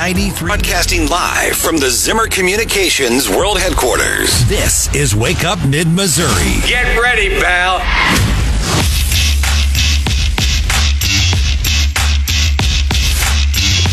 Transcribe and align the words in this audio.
93. 0.00 0.46
Broadcasting 0.48 1.08
live 1.08 1.54
from 1.54 1.76
the 1.76 1.90
Zimmer 1.90 2.26
Communications 2.26 3.28
World 3.28 3.60
Headquarters. 3.60 4.48
This 4.48 4.88
is 4.94 5.14
Wake 5.14 5.44
Up 5.44 5.62
Mid 5.68 5.88
Missouri. 5.88 6.66
Get 6.66 6.98
ready, 6.98 7.38
pal. 7.38 8.29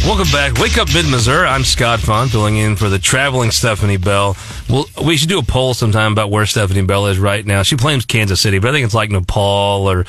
Welcome 0.07 0.31
back. 0.31 0.53
Wake 0.57 0.77
up, 0.77 0.87
Mid 0.93 1.05
Missouri. 1.05 1.45
I'm 1.45 1.65
Scott 1.65 1.99
Faughn, 1.99 2.29
filling 2.29 2.55
in 2.55 2.77
for 2.77 2.87
the 2.87 2.97
traveling 2.97 3.51
Stephanie 3.51 3.97
Bell. 3.97 4.37
Well, 4.69 4.85
we 5.03 5.17
should 5.17 5.27
do 5.27 5.37
a 5.37 5.43
poll 5.43 5.73
sometime 5.73 6.13
about 6.13 6.31
where 6.31 6.45
Stephanie 6.45 6.83
Bell 6.83 7.07
is 7.07 7.19
right 7.19 7.45
now. 7.45 7.61
She 7.61 7.75
claims 7.75 8.05
Kansas 8.05 8.39
City, 8.39 8.59
but 8.59 8.69
I 8.69 8.71
think 8.71 8.85
it's 8.85 8.93
like 8.93 9.11
Nepal 9.11 9.85
or 9.85 10.05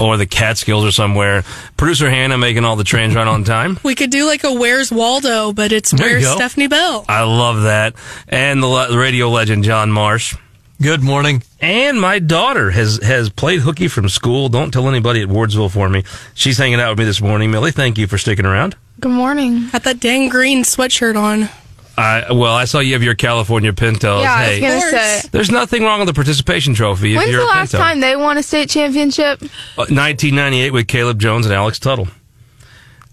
or 0.00 0.16
the 0.16 0.24
Catskills 0.24 0.86
or 0.86 0.90
somewhere. 0.90 1.44
Producer 1.76 2.08
Hannah 2.08 2.38
making 2.38 2.64
all 2.64 2.76
the 2.76 2.82
trains 2.82 3.14
run 3.14 3.28
on 3.28 3.44
time. 3.44 3.78
We 3.82 3.94
could 3.94 4.08
do 4.08 4.26
like 4.26 4.42
a 4.42 4.54
Where's 4.54 4.90
Waldo, 4.90 5.52
but 5.52 5.70
it's 5.70 5.90
There 5.90 6.08
Where's. 6.08 6.26
Stephanie 6.26 6.68
Bell. 6.68 7.04
I 7.06 7.24
love 7.24 7.64
that. 7.64 7.94
And 8.28 8.62
the, 8.62 8.68
le- 8.68 8.90
the 8.90 8.98
radio 8.98 9.28
legend 9.28 9.64
John 9.64 9.92
Marsh. 9.92 10.34
Good 10.80 11.02
morning. 11.02 11.42
And 11.60 12.00
my 12.00 12.20
daughter 12.20 12.70
has 12.70 13.02
has 13.02 13.28
played 13.28 13.60
hooky 13.60 13.88
from 13.88 14.08
school. 14.08 14.48
Don't 14.48 14.70
tell 14.70 14.88
anybody 14.88 15.20
at 15.20 15.28
Wardsville 15.28 15.70
for 15.70 15.90
me. 15.90 16.04
She's 16.32 16.56
hanging 16.56 16.80
out 16.80 16.92
with 16.92 17.00
me 17.00 17.04
this 17.04 17.20
morning. 17.20 17.50
Millie, 17.50 17.70
thank 17.70 17.98
you 17.98 18.06
for 18.06 18.16
sticking 18.16 18.46
around. 18.46 18.76
Good 19.02 19.10
morning. 19.10 19.68
Got 19.70 19.82
that 19.82 19.98
dang 19.98 20.28
green 20.28 20.62
sweatshirt 20.62 21.16
on. 21.16 21.48
I 21.98 22.32
well, 22.32 22.54
I 22.54 22.66
saw 22.66 22.78
you 22.78 22.92
have 22.92 23.02
your 23.02 23.16
California 23.16 23.72
Pintos. 23.72 24.22
yeah, 24.22 24.32
I 24.32 24.40
was 24.42 24.48
hey, 24.48 24.60
gonna 24.60 24.74
Of 24.76 24.82
say. 24.82 25.28
there's 25.32 25.50
nothing 25.50 25.82
wrong 25.82 25.98
with 25.98 26.06
the 26.06 26.14
participation 26.14 26.72
trophy. 26.74 27.12
if 27.14 27.18
When's 27.18 27.30
you're 27.32 27.40
the 27.40 27.46
last 27.46 27.72
Pinto. 27.72 27.84
time 27.84 27.98
they 28.00 28.14
won 28.14 28.38
a 28.38 28.44
state 28.44 28.70
championship? 28.70 29.42
Uh, 29.42 29.90
1998 29.90 30.70
with 30.72 30.86
Caleb 30.86 31.18
Jones 31.18 31.46
and 31.46 31.54
Alex 31.54 31.80
Tuttle. 31.80 32.06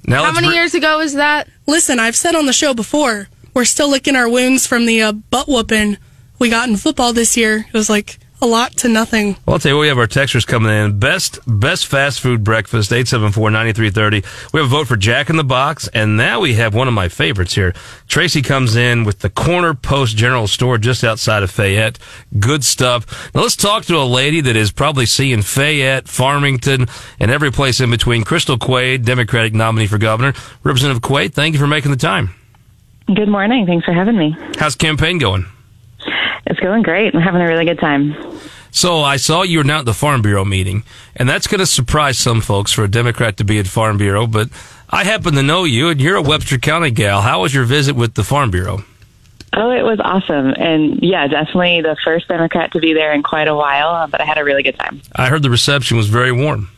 Now 0.05 0.23
How 0.25 0.31
many 0.31 0.49
re- 0.49 0.53
years 0.53 0.75
ago 0.75 0.99
was 0.99 1.15
that? 1.15 1.49
Listen, 1.65 1.99
I've 1.99 2.15
said 2.15 2.35
on 2.35 2.45
the 2.45 2.53
show 2.53 2.75
before, 2.75 3.27
we're 3.55 3.65
still 3.65 3.89
licking 3.89 4.15
our 4.15 4.29
wounds 4.29 4.67
from 4.67 4.85
the 4.85 5.01
uh, 5.01 5.11
butt 5.11 5.47
whooping 5.49 5.97
we 6.37 6.49
got 6.49 6.69
in 6.69 6.77
football 6.77 7.13
this 7.13 7.35
year. 7.35 7.65
It 7.67 7.73
was 7.73 7.89
like 7.89 8.19
a 8.41 8.47
lot 8.47 8.75
to 8.77 8.89
nothing. 8.89 9.35
Well, 9.45 9.55
I'll 9.55 9.59
tell 9.59 9.71
you, 9.71 9.75
what, 9.77 9.81
we 9.81 9.87
have 9.89 9.97
our 9.97 10.07
textures 10.07 10.45
coming 10.45 10.71
in. 10.71 10.99
Best 10.99 11.39
best 11.45 11.87
fast 11.87 12.19
food 12.19 12.43
breakfast, 12.43 12.91
874-9330. 12.91 14.53
We 14.53 14.59
have 14.59 14.67
a 14.67 14.69
vote 14.69 14.87
for 14.87 14.95
Jack 14.95 15.29
in 15.29 15.37
the 15.37 15.43
Box, 15.43 15.87
and 15.93 16.17
now 16.17 16.39
we 16.39 16.53
have 16.55 16.73
one 16.73 16.87
of 16.87 16.93
my 16.93 17.09
favorites 17.09 17.53
here. 17.53 17.73
Tracy 18.07 18.41
comes 18.41 18.75
in 18.75 19.03
with 19.03 19.19
the 19.19 19.29
Corner 19.29 19.73
Post 19.73 20.17
General 20.17 20.47
Store 20.47 20.77
just 20.77 21.03
outside 21.03 21.43
of 21.43 21.51
Fayette. 21.51 21.99
Good 22.39 22.63
stuff. 22.63 23.33
Now 23.35 23.41
let's 23.41 23.55
talk 23.55 23.85
to 23.85 23.97
a 23.97 24.05
lady 24.05 24.41
that 24.41 24.55
is 24.55 24.71
probably 24.71 25.05
seeing 25.05 25.41
Fayette, 25.41 26.07
Farmington, 26.07 26.87
and 27.19 27.31
every 27.31 27.51
place 27.51 27.79
in 27.79 27.91
between. 27.91 28.23
Crystal 28.23 28.57
Quade, 28.57 29.05
Democratic 29.05 29.53
nominee 29.53 29.87
for 29.87 29.97
governor. 29.97 30.33
Representative 30.63 31.01
Quade, 31.01 31.33
thank 31.33 31.53
you 31.53 31.59
for 31.59 31.67
making 31.67 31.91
the 31.91 31.97
time. 31.97 32.35
Good 33.13 33.27
morning. 33.27 33.65
Thanks 33.65 33.85
for 33.85 33.93
having 33.93 34.17
me. 34.17 34.35
How's 34.57 34.75
campaign 34.75 35.17
going? 35.17 35.45
It's 36.49 36.59
going 36.59 36.81
great. 36.83 37.13
I'm 37.13 37.21
having 37.21 37.41
a 37.41 37.47
really 37.47 37.65
good 37.65 37.79
time. 37.79 38.15
So 38.71 39.01
I 39.01 39.17
saw 39.17 39.43
you 39.43 39.59
were 39.59 39.63
now 39.63 39.79
at 39.79 39.85
the 39.85 39.93
Farm 39.93 40.21
Bureau 40.21 40.45
meeting, 40.45 40.83
and 41.15 41.27
that's 41.27 41.47
going 41.47 41.59
to 41.59 41.65
surprise 41.65 42.17
some 42.17 42.41
folks 42.41 42.71
for 42.71 42.83
a 42.83 42.87
Democrat 42.87 43.37
to 43.37 43.43
be 43.43 43.59
at 43.59 43.67
Farm 43.67 43.97
Bureau. 43.97 44.27
But 44.27 44.49
I 44.89 45.03
happen 45.03 45.33
to 45.35 45.43
know 45.43 45.63
you, 45.63 45.89
and 45.89 45.99
you're 46.01 46.17
a 46.17 46.21
Webster 46.21 46.57
County 46.57 46.91
gal. 46.91 47.21
How 47.21 47.41
was 47.41 47.53
your 47.53 47.65
visit 47.65 47.95
with 47.95 48.13
the 48.15 48.23
Farm 48.23 48.51
Bureau? 48.51 48.83
Oh, 49.53 49.71
it 49.71 49.81
was 49.81 49.99
awesome. 49.99 50.53
And 50.57 50.99
yeah, 51.01 51.27
definitely 51.27 51.81
the 51.81 51.97
first 52.03 52.27
Democrat 52.27 52.71
to 52.73 52.79
be 52.79 52.93
there 52.93 53.13
in 53.13 53.23
quite 53.23 53.47
a 53.47 53.55
while, 53.55 53.89
uh, 53.89 54.07
but 54.07 54.21
I 54.21 54.25
had 54.25 54.37
a 54.37 54.43
really 54.43 54.61
good 54.61 54.77
time. 54.77 55.01
I 55.15 55.27
heard 55.27 55.41
the 55.41 55.49
reception 55.49 55.97
was 55.97 56.07
very 56.07 56.31
warm. 56.31 56.69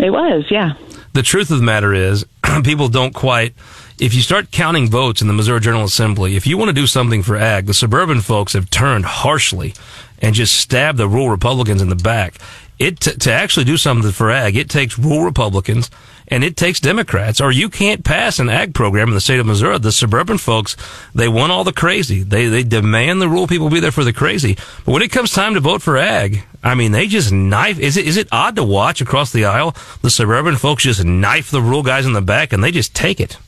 It 0.00 0.10
was, 0.10 0.44
yeah. 0.50 0.72
The 1.12 1.22
truth 1.22 1.50
of 1.50 1.58
the 1.58 1.64
matter 1.64 1.92
is, 1.92 2.24
people 2.64 2.88
don't 2.88 3.14
quite. 3.14 3.54
If 4.02 4.14
you 4.14 4.20
start 4.20 4.50
counting 4.50 4.90
votes 4.90 5.22
in 5.22 5.28
the 5.28 5.32
Missouri 5.32 5.60
General 5.60 5.84
Assembly, 5.84 6.34
if 6.34 6.44
you 6.44 6.58
want 6.58 6.70
to 6.70 6.72
do 6.72 6.88
something 6.88 7.22
for 7.22 7.36
ag, 7.36 7.66
the 7.66 7.72
suburban 7.72 8.20
folks 8.20 8.54
have 8.54 8.68
turned 8.68 9.04
harshly 9.04 9.74
and 10.20 10.34
just 10.34 10.56
stabbed 10.56 10.98
the 10.98 11.06
rural 11.06 11.30
Republicans 11.30 11.80
in 11.80 11.88
the 11.88 11.94
back. 11.94 12.34
It 12.80 12.98
t- 12.98 13.12
to 13.12 13.32
actually 13.32 13.62
do 13.62 13.76
something 13.76 14.10
for 14.10 14.28
ag, 14.28 14.56
it 14.56 14.68
takes 14.68 14.98
rural 14.98 15.22
Republicans 15.22 15.88
and 16.26 16.42
it 16.42 16.56
takes 16.56 16.80
Democrats, 16.80 17.40
or 17.40 17.52
you 17.52 17.68
can't 17.68 18.04
pass 18.04 18.40
an 18.40 18.48
ag 18.48 18.74
program 18.74 19.06
in 19.06 19.14
the 19.14 19.20
state 19.20 19.38
of 19.38 19.46
Missouri. 19.46 19.78
The 19.78 19.92
suburban 19.92 20.38
folks, 20.38 20.76
they 21.14 21.28
want 21.28 21.52
all 21.52 21.62
the 21.62 21.72
crazy. 21.72 22.24
They 22.24 22.46
they 22.46 22.64
demand 22.64 23.22
the 23.22 23.28
rural 23.28 23.46
people 23.46 23.70
be 23.70 23.78
there 23.78 23.92
for 23.92 24.02
the 24.02 24.12
crazy. 24.12 24.56
But 24.84 24.90
when 24.94 25.02
it 25.02 25.12
comes 25.12 25.30
time 25.30 25.54
to 25.54 25.60
vote 25.60 25.80
for 25.80 25.96
ag, 25.96 26.42
I 26.64 26.74
mean, 26.74 26.90
they 26.90 27.06
just 27.06 27.30
knife. 27.30 27.78
Is 27.78 27.96
it 27.96 28.08
is 28.08 28.16
it 28.16 28.26
odd 28.32 28.56
to 28.56 28.64
watch 28.64 29.00
across 29.00 29.30
the 29.30 29.44
aisle 29.44 29.76
the 30.00 30.10
suburban 30.10 30.56
folks 30.56 30.82
just 30.82 31.04
knife 31.04 31.52
the 31.52 31.62
rural 31.62 31.84
guys 31.84 32.04
in 32.04 32.14
the 32.14 32.20
back 32.20 32.52
and 32.52 32.64
they 32.64 32.72
just 32.72 32.96
take 32.96 33.20
it? 33.20 33.38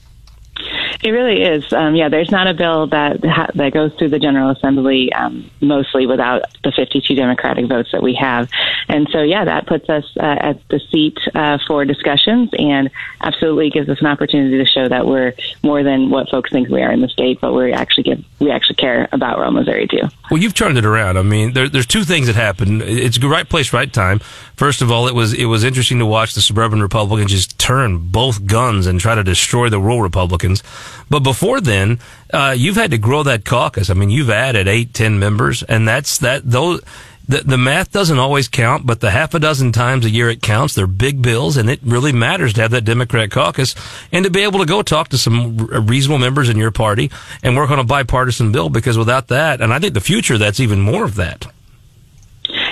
It 1.04 1.10
really 1.10 1.42
is. 1.42 1.70
Um, 1.70 1.94
yeah, 1.94 2.08
there's 2.08 2.30
not 2.30 2.46
a 2.46 2.54
bill 2.54 2.86
that 2.86 3.22
ha- 3.22 3.50
that 3.56 3.74
goes 3.74 3.92
through 3.92 4.08
the 4.08 4.18
General 4.18 4.48
Assembly 4.48 5.12
um, 5.12 5.50
mostly 5.60 6.06
without 6.06 6.44
the 6.62 6.72
52 6.72 7.14
Democratic 7.14 7.66
votes 7.66 7.92
that 7.92 8.02
we 8.02 8.14
have, 8.14 8.48
and 8.88 9.06
so 9.12 9.20
yeah, 9.20 9.44
that 9.44 9.66
puts 9.66 9.86
us 9.90 10.04
uh, 10.16 10.22
at 10.40 10.66
the 10.68 10.80
seat 10.90 11.18
uh, 11.34 11.58
for 11.66 11.84
discussions, 11.84 12.48
and 12.58 12.90
absolutely 13.20 13.68
gives 13.68 13.86
us 13.90 14.00
an 14.00 14.06
opportunity 14.06 14.56
to 14.56 14.64
show 14.64 14.88
that 14.88 15.06
we're 15.06 15.34
more 15.62 15.82
than 15.82 16.08
what 16.08 16.30
folks 16.30 16.50
think 16.50 16.70
we 16.70 16.80
are 16.80 16.90
in 16.90 17.02
the 17.02 17.08
state, 17.08 17.38
but 17.38 17.52
we 17.52 17.70
actually 17.74 18.04
give 18.04 18.24
we 18.38 18.50
actually 18.50 18.76
care 18.76 19.06
about 19.12 19.36
rural 19.36 19.52
Missouri 19.52 19.86
too. 19.86 20.08
Well, 20.30 20.40
you've 20.40 20.54
turned 20.54 20.78
it 20.78 20.86
around. 20.86 21.18
I 21.18 21.22
mean, 21.22 21.52
there, 21.52 21.68
there's 21.68 21.86
two 21.86 22.04
things 22.04 22.28
that 22.28 22.36
happened. 22.36 22.80
It's 22.80 23.22
right 23.22 23.46
place, 23.46 23.74
right 23.74 23.92
time. 23.92 24.20
First 24.56 24.80
of 24.80 24.90
all, 24.90 25.06
it 25.06 25.14
was 25.14 25.34
it 25.34 25.46
was 25.46 25.64
interesting 25.64 25.98
to 25.98 26.06
watch 26.06 26.32
the 26.32 26.40
suburban 26.40 26.80
Republicans 26.80 27.30
just 27.30 27.58
turn 27.58 27.98
both 27.98 28.46
guns 28.46 28.86
and 28.86 28.98
try 28.98 29.14
to 29.14 29.22
destroy 29.22 29.68
the 29.68 29.78
rural 29.78 30.00
Republicans. 30.00 30.62
But 31.10 31.20
before 31.20 31.60
then, 31.60 31.98
uh, 32.32 32.54
you've 32.56 32.76
had 32.76 32.90
to 32.90 32.98
grow 32.98 33.22
that 33.22 33.44
caucus. 33.44 33.90
I 33.90 33.94
mean, 33.94 34.10
you've 34.10 34.30
added 34.30 34.68
eight, 34.68 34.94
ten 34.94 35.18
members, 35.18 35.62
and 35.62 35.86
that's 35.86 36.18
that. 36.18 36.48
Those 36.48 36.82
the, 37.26 37.38
the 37.38 37.58
math 37.58 37.90
doesn't 37.90 38.18
always 38.18 38.48
count, 38.48 38.86
but 38.86 39.00
the 39.00 39.10
half 39.10 39.32
a 39.34 39.38
dozen 39.38 39.72
times 39.72 40.04
a 40.04 40.10
year 40.10 40.28
it 40.28 40.42
counts. 40.42 40.74
They're 40.74 40.86
big 40.86 41.22
bills, 41.22 41.56
and 41.56 41.70
it 41.70 41.80
really 41.82 42.12
matters 42.12 42.52
to 42.54 42.62
have 42.62 42.72
that 42.72 42.84
Democrat 42.84 43.30
caucus 43.30 43.74
and 44.12 44.24
to 44.24 44.30
be 44.30 44.42
able 44.42 44.58
to 44.58 44.66
go 44.66 44.82
talk 44.82 45.08
to 45.08 45.18
some 45.18 45.56
reasonable 45.56 46.18
members 46.18 46.50
in 46.50 46.58
your 46.58 46.70
party 46.70 47.10
and 47.42 47.56
work 47.56 47.70
on 47.70 47.78
a 47.78 47.84
bipartisan 47.84 48.52
bill. 48.52 48.68
Because 48.68 48.98
without 48.98 49.28
that, 49.28 49.60
and 49.60 49.72
I 49.72 49.78
think 49.78 49.94
the 49.94 50.00
future, 50.00 50.36
that's 50.36 50.60
even 50.60 50.80
more 50.80 51.04
of 51.04 51.14
that. 51.14 51.46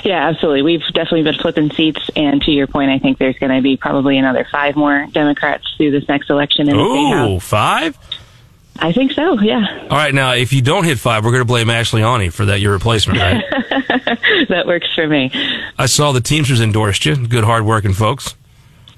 Yeah, 0.03 0.29
absolutely. 0.29 0.63
We've 0.63 0.83
definitely 0.93 1.23
been 1.23 1.37
flipping 1.37 1.71
seats, 1.73 2.11
and 2.17 2.43
to 2.43 2.51
your 2.51 2.67
point, 2.67 2.91
I 2.91 2.99
think 2.99 3.19
there's 3.19 3.39
going 3.39 3.55
to 3.55 3.63
be 3.63 3.77
probably 3.77 4.19
another 4.19 4.47
five 4.51 4.75
more 4.75 5.07
Democrats 5.13 5.65
through 5.77 5.93
this 5.93 6.09
next 6.09 6.29
election 6.29 6.69
in 6.69 6.77
Ooh, 6.77 7.39
five? 7.39 7.97
I 8.79 8.93
think 8.93 9.13
so. 9.13 9.39
Yeah, 9.39 9.87
All 9.91 9.97
right, 9.97 10.15
now 10.15 10.33
if 10.33 10.53
you 10.53 10.63
don't 10.63 10.85
hit 10.85 10.99
five, 10.99 11.25
we're 11.25 11.31
going 11.31 11.43
to 11.43 11.47
blame 11.47 11.71
Ashley 11.71 12.03
Aune 12.03 12.31
for 12.31 12.47
that, 12.47 12.61
your 12.61 12.73
replacement, 12.73 13.21
right? 13.21 13.45
that 14.49 14.65
works 14.67 14.93
for 14.95 15.07
me. 15.07 15.31
I 15.79 15.87
saw 15.87 16.13
the 16.13 16.21
Teamsters 16.21 16.61
endorsed 16.61 17.05
you. 17.05 17.15
Good, 17.27 17.45
hardworking 17.45 17.93
folks. 17.93 18.35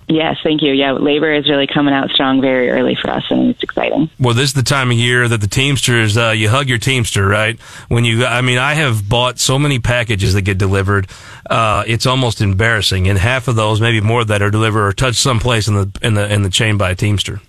Yes, 0.06 0.36
thank 0.42 0.60
you. 0.60 0.72
Yeah, 0.72 0.92
labor 0.92 1.32
is 1.32 1.48
really 1.48 1.66
coming 1.66 1.94
out 1.94 2.10
strong 2.10 2.42
very 2.42 2.68
early 2.68 2.94
for 2.94 3.10
us, 3.10 3.24
and 3.30 3.50
it's 3.50 3.62
exciting. 3.62 4.10
Well, 4.20 4.34
this 4.34 4.50
is 4.50 4.52
the 4.52 4.62
time 4.62 4.90
of 4.90 4.98
year 4.98 5.26
that 5.28 5.40
the 5.40 5.46
Teamsters, 5.46 6.16
uh, 6.18 6.30
you 6.30 6.50
hug 6.50 6.68
your 6.68 6.78
Teamster, 6.78 7.26
right? 7.26 7.58
When 7.88 8.04
you, 8.04 8.26
I 8.26 8.42
mean, 8.42 8.58
I 8.58 8.74
have 8.74 9.08
bought 9.08 9.38
so 9.38 9.58
many 9.58 9.78
packages 9.78 10.34
that 10.34 10.42
get 10.42 10.58
delivered, 10.58 11.08
uh, 11.48 11.84
it's 11.86 12.04
almost 12.04 12.42
embarrassing. 12.42 13.08
And 13.08 13.18
half 13.18 13.48
of 13.48 13.56
those, 13.56 13.80
maybe 13.80 14.00
more 14.02 14.24
that 14.24 14.42
are 14.42 14.50
delivered 14.50 14.86
or 14.86 14.92
touched 14.92 15.20
someplace 15.20 15.68
in 15.68 15.74
the, 15.74 15.90
in 16.02 16.14
the, 16.14 16.30
in 16.30 16.42
the 16.42 16.50
chain 16.50 16.76
by 16.76 16.90
a 16.90 16.94
Teamster. 16.94 17.40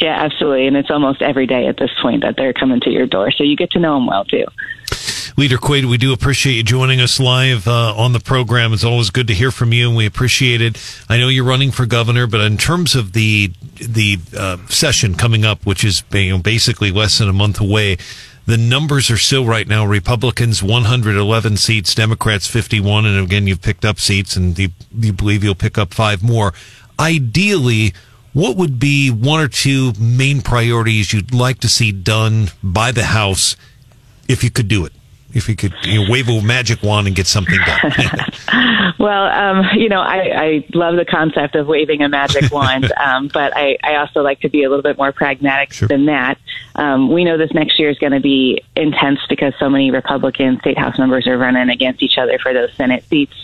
Yeah, 0.00 0.24
absolutely. 0.24 0.66
And 0.66 0.76
it's 0.76 0.90
almost 0.90 1.20
every 1.20 1.46
day 1.46 1.66
at 1.66 1.76
this 1.76 1.90
point 2.00 2.22
that 2.22 2.36
they're 2.36 2.52
coming 2.52 2.80
to 2.80 2.90
your 2.90 3.06
door, 3.06 3.30
so 3.30 3.44
you 3.44 3.56
get 3.56 3.72
to 3.72 3.78
know 3.78 3.94
them 3.94 4.06
well 4.06 4.24
too. 4.24 4.46
Leader 5.36 5.58
Quade, 5.58 5.86
we 5.86 5.96
do 5.96 6.12
appreciate 6.12 6.54
you 6.54 6.62
joining 6.62 7.00
us 7.00 7.18
live 7.18 7.66
uh, 7.66 7.94
on 7.96 8.12
the 8.12 8.20
program. 8.20 8.72
It's 8.72 8.84
always 8.84 9.10
good 9.10 9.26
to 9.28 9.34
hear 9.34 9.50
from 9.50 9.72
you, 9.72 9.88
and 9.88 9.96
we 9.96 10.06
appreciate 10.06 10.60
it. 10.60 10.80
I 11.08 11.18
know 11.18 11.28
you're 11.28 11.44
running 11.44 11.70
for 11.70 11.86
governor, 11.86 12.26
but 12.26 12.40
in 12.40 12.56
terms 12.56 12.94
of 12.94 13.12
the 13.12 13.52
the 13.76 14.18
uh, 14.36 14.58
session 14.68 15.14
coming 15.14 15.44
up, 15.44 15.64
which 15.66 15.84
is 15.84 16.02
basically 16.02 16.90
less 16.90 17.18
than 17.18 17.28
a 17.28 17.32
month 17.32 17.60
away, 17.60 17.96
the 18.46 18.56
numbers 18.56 19.10
are 19.10 19.16
still 19.16 19.44
right 19.44 19.66
now: 19.66 19.86
Republicans 19.86 20.62
111 20.62 21.56
seats, 21.56 21.94
Democrats 21.94 22.46
51, 22.46 23.06
and 23.06 23.24
again, 23.24 23.46
you've 23.46 23.62
picked 23.62 23.84
up 23.84 23.98
seats, 23.98 24.36
and 24.36 24.58
you, 24.58 24.68
you 24.96 25.12
believe 25.12 25.42
you'll 25.42 25.54
pick 25.54 25.78
up 25.78 25.94
five 25.94 26.22
more. 26.22 26.52
Ideally. 26.98 27.94
What 28.32 28.56
would 28.56 28.80
be 28.80 29.12
one 29.12 29.38
or 29.38 29.46
two 29.46 29.92
main 29.96 30.42
priorities 30.42 31.12
you'd 31.12 31.32
like 31.32 31.60
to 31.60 31.68
see 31.68 31.92
done 31.92 32.48
by 32.64 32.90
the 32.90 33.04
House 33.04 33.54
if 34.26 34.42
you 34.42 34.50
could 34.50 34.66
do 34.66 34.84
it? 34.84 34.92
If 35.34 35.48
you 35.48 35.56
could 35.56 35.74
you 35.82 36.04
know, 36.04 36.10
wave 36.10 36.28
a 36.28 36.40
magic 36.40 36.82
wand 36.82 37.06
and 37.06 37.16
get 37.16 37.26
something 37.26 37.58
done. 37.66 37.92
Well, 38.98 39.26
um, 39.26 39.66
you 39.76 39.88
know, 39.88 40.00
I, 40.00 40.18
I 40.34 40.66
love 40.72 40.96
the 40.96 41.04
concept 41.04 41.56
of 41.56 41.66
waving 41.66 42.02
a 42.02 42.08
magic 42.08 42.50
wand, 42.52 42.90
um, 42.92 43.28
but 43.32 43.54
I, 43.54 43.76
I 43.82 43.96
also 43.96 44.22
like 44.22 44.40
to 44.40 44.48
be 44.48 44.62
a 44.62 44.68
little 44.70 44.82
bit 44.82 44.96
more 44.96 45.12
pragmatic 45.12 45.72
Sure. 45.72 45.88
than 45.88 46.06
that. 46.06 46.38
Um, 46.74 47.12
we 47.12 47.24
know 47.24 47.36
this 47.36 47.52
next 47.52 47.78
year 47.78 47.90
is 47.90 47.98
going 47.98 48.12
to 48.12 48.20
be 48.20 48.62
intense 48.76 49.20
because 49.28 49.52
so 49.58 49.68
many 49.68 49.90
Republican 49.90 50.58
state 50.60 50.78
house 50.78 50.98
members 50.98 51.26
are 51.26 51.36
running 51.36 51.68
against 51.68 52.02
each 52.02 52.18
other 52.18 52.38
for 52.38 52.54
those 52.54 52.72
Senate 52.74 53.04
seats, 53.10 53.34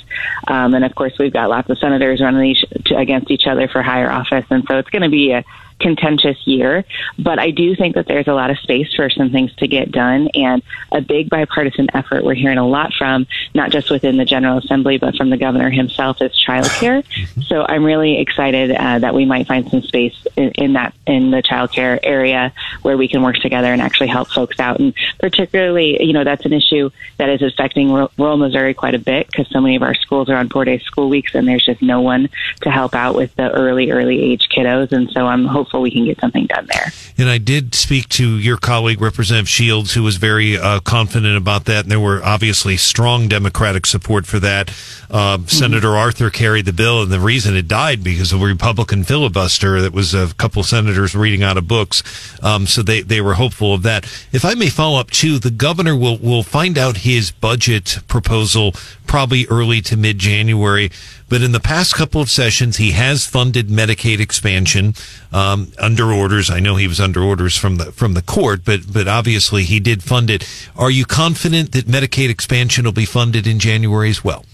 um, 0.49 0.73
and 0.75 0.85
of 0.85 0.95
course 0.95 1.19
we've 1.19 1.33
got 1.33 1.51
lots 1.51 1.69
of 1.69 1.79
senators 1.79 2.21
running 2.21 2.53
each, 2.53 2.65
against 2.97 3.31
each 3.31 3.47
other 3.47 3.69
for 3.69 3.83
higher 3.83 4.11
office, 4.11 4.45
and 4.51 4.65
so 4.67 4.79
it's 4.79 4.91
going 4.91 5.03
to 5.03 5.11
be 5.11 5.33
a 5.33 5.45
contentious 5.81 6.39
year, 6.47 6.85
but 7.19 7.39
I 7.39 7.51
do 7.51 7.75
think 7.75 7.95
that 7.95 8.07
there's 8.07 8.29
a 8.29 8.35
lot 8.35 8.51
of 8.51 8.59
space 8.59 8.95
for 8.95 9.11
some 9.11 9.31
things 9.31 9.55
to 9.57 9.67
get 9.67 9.91
done 9.91 10.29
and 10.35 10.63
a 10.93 11.01
big 11.01 11.31
bipartisan 11.31 11.89
effort 11.95 12.25
we're 12.25 12.35
hearing 12.35 12.59
a 12.59 12.67
lot 12.67 12.93
from, 12.95 13.27
not 13.55 13.71
just 13.71 13.91
within 13.91 14.17
the 14.17 14.25
General 14.25 14.59
Assembly, 14.59 14.99
but 14.99 15.17
from 15.17 15.31
the 15.31 15.37
governor 15.37 15.71
himself 15.71 16.21
is 16.21 16.33
childcare. 16.33 17.05
So 17.47 17.65
I'm 17.69 17.85
really 17.85 18.19
excited 18.19 18.71
uh, 18.73 18.99
that 18.99 19.15
we 19.15 19.25
might 19.25 19.47
find 19.47 19.69
some 19.71 19.83
space 19.83 20.27
in, 20.37 20.51
in 20.53 20.73
that 20.75 20.95
in 21.07 21.31
the 21.31 21.43
childcare 21.43 21.99
area 22.03 22.53
where 22.83 22.97
we 22.97 23.09
can 23.09 23.23
work 23.23 23.37
together 23.37 23.73
and 23.73 23.81
actually 23.81 24.09
help 24.09 24.29
folks 24.29 24.61
out. 24.61 24.79
And 24.81 24.95
particularly, 25.19 26.03
you 26.05 26.13
know, 26.13 26.25
that's 26.25 26.45
an 26.45 26.53
issue 26.53 26.91
that 27.17 27.29
is 27.29 27.43
affecting 27.43 27.93
rural, 27.93 28.11
rural 28.19 28.37
Missouri 28.37 28.75
quite 28.75 28.95
a 28.95 28.99
bit 28.99 29.27
because 29.27 29.49
so 29.49 29.61
many 29.61 29.77
of 29.77 29.83
our 29.83 29.95
schools 29.95 30.29
are 30.29 30.37
on 30.37 30.49
four 30.49 30.65
day 30.65 30.79
school 30.79 31.09
weeks 31.09 31.35
and 31.35 31.47
there's 31.49 31.65
just 31.65 31.83
no 31.83 32.01
one 32.01 32.29
to 32.63 32.71
help 32.71 32.95
out 32.95 33.15
with 33.15 33.35
the 33.37 33.51
early, 33.51 33.91
early 33.91 34.21
age 34.21 34.49
kiddos. 34.49 34.93
And 34.93 35.11
so 35.11 35.27
I'm 35.27 35.45
hopeful 35.45 35.70
we 35.79 35.91
can 35.91 36.05
get 36.05 36.19
something 36.21 36.47
done 36.47 36.67
there. 36.73 36.93
And 37.19 37.29
I 37.29 37.39
did 37.39 37.75
speak 37.75 38.09
to 38.11 38.27
your 38.39 38.57
colleague, 38.57 39.01
Representative 39.01 39.49
Shields, 39.49 39.93
who 39.93 40.03
was 40.03 40.17
very 40.17 40.57
uh, 40.57 40.81
confident 40.81 41.37
about 41.37 41.67
that. 41.67 41.85
And 41.85 41.93
there 41.93 42.01
were 42.01 42.21
obviously 42.25 42.77
strong 42.77 43.29
Democratic 43.29 43.87
support 43.87 44.27
for 44.27 44.39
that. 44.41 44.75
Uh, 45.11 45.39
Senator 45.47 45.97
Arthur 45.97 46.31
carried 46.31 46.65
the 46.65 46.73
bill, 46.73 47.03
and 47.03 47.13
the 47.13 47.21
reason 47.21 47.57
it 47.57 47.69
died 47.69 48.03
because 48.03 48.33
of 48.33 48.41
a 48.41 48.47
Republican 48.47 49.05
filibuster 49.05 49.83
that 49.83 49.93
was 49.93 50.15
a 50.15 50.33
couple 50.35 50.63
senators 50.63 51.15
reading 51.15 51.43
out 51.43 51.57
of 51.57 51.69
books. 51.69 52.03
Um, 52.43 52.67
so 52.67 52.83
they, 52.83 53.03
they 53.03 53.21
were 53.21 53.35
hopeful 53.35 53.75
of 53.75 53.83
that. 53.83 54.05
If 54.33 54.45
I 54.45 54.55
may 54.55 54.71
follow 54.71 54.99
up 54.99 55.11
too, 55.11 55.39
the 55.39 55.51
governor 55.51 55.97
will 55.97 56.19
will 56.19 56.43
find 56.43 56.79
out 56.79 56.99
his 56.99 57.31
budget 57.31 57.99
proposal 58.09 58.73
probably 59.07 59.47
early 59.49 59.81
to 59.83 59.97
mid 59.97 60.19
January. 60.19 60.91
But 61.31 61.43
in 61.43 61.53
the 61.53 61.61
past 61.61 61.95
couple 61.95 62.21
of 62.21 62.29
sessions, 62.29 62.77
he 62.77 62.91
has 62.91 63.25
funded 63.25 63.69
Medicaid 63.69 64.19
expansion 64.19 64.95
um, 65.33 65.73
under 65.79 66.13
orders. 66.13 66.51
I 66.51 66.59
know 66.59 66.75
he 66.75 66.89
was 66.89 67.01
under 67.01 67.23
orders 67.23 67.57
from 67.57 67.77
the 67.77 67.93
from 67.93 68.15
the 68.15 68.21
court, 68.23 68.63
but 68.65 68.93
but 68.93 69.07
obviously 69.07 69.63
he 69.63 69.79
did 69.79 70.03
fund 70.03 70.29
it. 70.29 70.47
Are 70.77 70.91
you 70.91 71.07
confident 71.07 71.71
that 71.73 71.87
Medicaid 71.87 72.31
expansion 72.31 72.85
will 72.85 72.93
be 72.93 73.05
funded 73.05 73.47
in 73.47 73.61
January 73.61 74.11
as 74.11 74.25
well? 74.25 74.45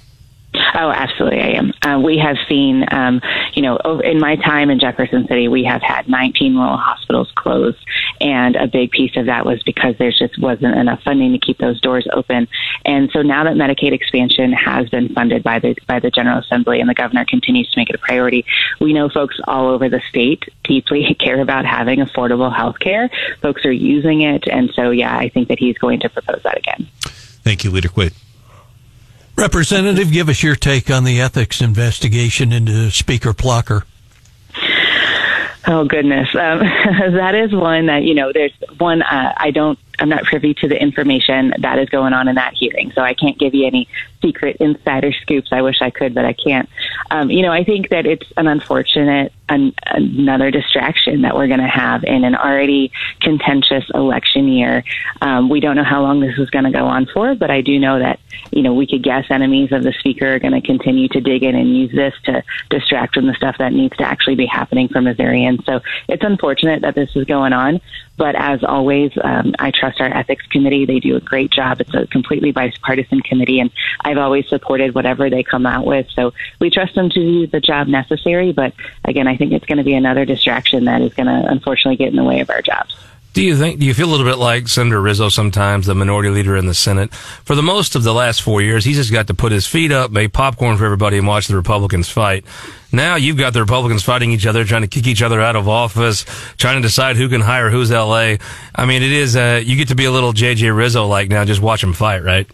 Oh, 0.79 0.91
absolutely, 0.91 1.41
I 1.41 1.53
am. 1.53 1.73
Uh, 1.81 1.99
we 1.99 2.19
have 2.19 2.37
seen, 2.51 2.85
um, 2.91 3.23
you 3.55 3.63
know, 3.63 3.79
in 4.01 4.21
my 4.21 4.37
time 4.37 4.69
in 4.69 4.79
Jefferson 4.79 5.27
City, 5.27 5.49
we 5.49 5.65
have 5.65 5.81
had 5.81 6.07
19 6.07 6.55
rural 6.55 6.77
hospitals 6.77 7.33
closed, 7.35 7.79
and 8.21 8.57
a 8.57 8.67
big 8.67 8.91
piece 8.91 9.17
of 9.17 9.25
that 9.25 9.47
was 9.47 9.63
because 9.63 9.95
there 9.99 10.11
just 10.11 10.39
wasn't 10.39 10.77
enough 10.77 11.03
funding 11.03 11.33
to 11.33 11.39
keep 11.39 11.57
those 11.57 11.81
doors 11.81 12.07
open. 12.13 12.47
And 12.85 13.11
so 13.11 13.23
now 13.23 13.45
that 13.45 13.55
Medicaid 13.55 13.93
expansion 13.93 14.53
has 14.53 14.91
been 14.91 15.09
funded 15.15 15.43
by 15.43 15.61
the 15.61 15.75
by 15.87 15.99
the 15.99 16.11
General 16.11 16.41
Assembly, 16.41 16.81
and 16.81 16.91
the 16.91 16.95
governor 16.95 17.25
continues 17.25 17.71
to 17.71 17.81
make 17.81 17.89
it 17.89 17.95
a 17.95 17.99
priority, 17.99 18.45
we 18.79 18.93
know 18.93 19.09
folks 19.09 19.41
all 19.45 19.71
over 19.71 19.89
the 19.89 20.03
state 20.11 20.45
deeply 20.65 21.15
care 21.19 21.41
about 21.41 21.65
having 21.65 22.01
affordable 22.01 22.55
health 22.55 22.79
care. 22.81 23.09
Folks 23.41 23.65
are 23.65 23.73
using 23.73 24.21
it, 24.21 24.47
and 24.47 24.71
so 24.75 24.91
yeah, 24.91 25.17
I 25.17 25.31
think 25.31 25.49
that 25.49 25.59
he's 25.59 25.79
going 25.79 26.01
to 26.01 26.11
propose 26.11 26.43
that 26.43 26.59
again. 26.59 26.87
Thank 27.01 27.65
you, 27.65 27.71
Leader 27.71 27.89
Quade. 27.89 28.13
Representative, 29.39 30.11
give 30.11 30.29
us 30.29 30.43
your 30.43 30.57
take 30.57 30.91
on 30.91 31.05
the 31.05 31.21
ethics 31.21 31.61
investigation 31.61 32.53
into 32.53 32.91
Speaker 32.91 33.33
Plocher. 33.33 33.83
Oh 35.69 35.85
goodness, 35.85 36.29
um, 36.35 36.61
that 37.15 37.35
is 37.35 37.53
one 37.53 37.87
that 37.87 38.05
you 38.05 38.15
know. 38.15 38.33
There's 38.33 38.53
one 38.79 39.03
uh, 39.03 39.35
I 39.37 39.51
don't. 39.51 39.79
I'm 39.99 40.09
not 40.09 40.25
privy 40.25 40.55
to 40.55 40.69
the 40.69 40.81
information 40.81 41.55
that 41.59 41.79
is 41.79 41.89
going 41.89 42.13
on 42.13 42.29
in 42.29 42.35
that 42.37 42.55
hearing, 42.55 42.93
so 42.93 43.03
I 43.03 43.15
can't 43.15 43.39
give 43.39 43.55
you 43.55 43.67
any 43.67 43.89
secret 44.23 44.57
insider 44.61 45.13
scoops. 45.13 45.49
I 45.53 45.63
wish 45.63 45.81
I 45.81 45.91
could, 45.91 46.15
but 46.15 46.25
I 46.25 46.33
can't. 46.33 46.69
Um, 47.11 47.31
you 47.31 47.43
know, 47.43 47.53
I 47.53 47.65
think 47.65 47.91
that 47.91 48.07
it's 48.07 48.27
an 48.37 48.47
unfortunate 48.47 49.33
an, 49.49 49.73
another 49.87 50.51
distraction 50.51 51.23
that 51.23 51.37
we're 51.37 51.47
going 51.47 51.61
to 51.61 51.69
have 51.69 52.03
in 52.05 52.25
an 52.25 52.35
already 52.35 52.93
contentious 53.21 53.85
election 53.95 54.49
year. 54.49 54.83
Um, 55.21 55.49
we 55.49 55.61
don't 55.61 55.77
know 55.77 55.85
how 55.85 56.03
long 56.03 56.21
this 56.21 56.39
is 56.39 56.51
going 56.51 56.65
to 56.65 56.71
go 56.71 56.85
on 56.85 57.07
for, 57.07 57.35
but 57.35 57.51
I 57.51 57.61
do 57.61 57.79
know 57.79 57.99
that 57.99 58.19
you 58.51 58.63
know 58.63 58.75
we 58.75 58.87
could 58.87 59.03
guess 59.03 59.27
enemies 59.31 59.73
of 59.73 59.83
the 59.83 59.93
speaker 59.93 60.35
are 60.35 60.39
going 60.39 60.61
to 60.61 60.61
continue 60.61 61.09
to 61.09 61.21
dig 61.21 61.43
in 61.43 61.55
and 61.55 61.77
use 61.77 61.93
this 61.93 62.15
to 62.25 62.43
distract 62.71 63.15
from 63.15 63.27
the 63.27 63.35
stuff 63.35 63.57
that 63.59 63.73
needs 63.73 63.97
to 63.99 64.05
actually 64.05 64.35
be 64.35 64.47
happening 64.47 64.89
for 64.89 65.01
Missourians. 65.01 65.65
So 65.65 65.81
it's 66.09 66.25
unfortunate 66.25 66.83
that 66.83 66.95
this 66.95 67.11
is 67.15 67.25
going 67.25 67.53
on, 67.53 67.81
but 68.17 68.35
as 68.35 68.65
always, 68.65 69.13
um, 69.23 69.55
I 69.59 69.71
trust 69.87 70.01
our 70.01 70.17
ethics 70.17 70.45
committee. 70.47 70.85
They 70.85 71.01
do 71.01 71.17
a 71.17 71.21
great 71.21 71.51
job. 71.51 71.81
It's 71.81 71.95
a 71.95 72.07
completely 72.07 72.53
bipartisan 72.53 73.21
committee, 73.21 73.61
and 73.61 73.71
I've 74.01 74.19
always 74.19 74.49
supported 74.49 74.95
whatever 74.95 75.31
they 75.31 75.43
come 75.43 75.67
out 75.67 75.87
with. 75.87 76.09
So 76.11 76.33
we 76.61 76.71
trust 76.71 76.95
them 76.95 77.11
to 77.11 77.21
do 77.21 77.47
the 77.47 77.61
job 77.61 77.87
necessary. 77.87 78.53
But 78.53 78.75
again, 79.05 79.29
I 79.29 79.37
think 79.37 79.53
it's 79.53 79.67
going 79.67 79.79
to 79.79 79.85
be 79.85 79.95
another 79.95 80.25
distraction 80.25 80.87
that 80.87 81.03
is 81.03 81.15
going 81.15 81.27
to 81.27 81.49
unfortunately 81.49 81.97
get 81.97 82.09
in 82.09 82.17
the 82.17 82.25
way 82.25 82.41
of 82.41 82.51
our 82.51 82.63
jobs. 82.63 82.97
Do 83.37 83.43
you 83.43 83.55
think? 83.55 83.79
Do 83.79 83.85
you 83.85 83.93
feel 83.93 84.09
a 84.09 84.13
little 84.13 84.25
bit 84.25 84.39
like 84.39 84.67
Senator 84.67 84.99
Rizzo 84.99 85.29
sometimes, 85.29 85.85
the 85.85 85.95
minority 85.95 86.31
leader 86.31 86.57
in 86.57 86.65
the 86.65 86.73
Senate? 86.73 87.13
For 87.13 87.55
the 87.55 87.63
most 87.63 87.95
of 87.95 88.03
the 88.03 88.15
last 88.15 88.41
four 88.41 88.63
years, 88.63 88.83
he's 88.83 88.97
just 88.97 89.13
got 89.13 89.27
to 89.27 89.35
put 89.35 89.53
his 89.53 89.67
feet 89.67 89.93
up, 89.93 90.11
make 90.11 90.33
popcorn 90.33 90.79
for 90.79 90.87
everybody, 90.87 91.19
and 91.19 91.27
watch 91.27 91.47
the 91.47 91.55
Republicans 91.55 92.09
fight. 92.09 92.47
Now 92.93 93.17
you've 93.17 93.37
got 93.37 93.53
the 93.53 93.61
Republicans 93.61 94.03
fighting 94.03 94.33
each 94.33 94.47
other, 94.47 94.65
trying 94.65 94.81
to 94.81 94.89
kick 94.89 95.07
each 95.07 95.21
other 95.21 95.39
out 95.39 95.55
of 95.55 95.69
office, 95.69 96.25
trying 96.57 96.77
to 96.77 96.89
decide 96.89 97.17
who 97.17 97.29
can 97.29 97.43
hire 97.43 97.69
who's 97.69 97.91
LA. 97.91 98.37
I 98.75 98.87
mean, 98.87 99.03
it 99.03 99.13
is. 99.13 99.37
Uh, 99.37 99.61
you 99.63 99.77
get 99.77 99.89
to 99.89 99.97
be 99.97 100.07
a 100.07 100.11
little 100.11 100.33
JJ 100.33 100.75
Rizzo 100.75 101.07
like 101.07 101.29
now. 101.29 101.45
Just 101.45 101.61
watch 101.61 101.83
them 101.83 101.93
fight, 101.93 102.25
right? 102.25 102.49